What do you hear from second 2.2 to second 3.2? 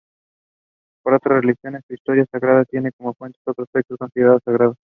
sagrada tiene como